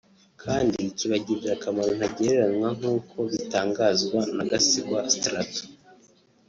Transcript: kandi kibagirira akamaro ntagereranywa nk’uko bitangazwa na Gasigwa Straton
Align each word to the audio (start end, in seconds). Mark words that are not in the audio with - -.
kandi 0.43 0.81
kibagirira 0.97 1.51
akamaro 1.57 1.91
ntagereranywa 1.97 2.69
nk’uko 2.77 3.17
bitangazwa 3.31 4.19
na 4.35 4.43
Gasigwa 4.49 4.99
Straton 5.15 5.67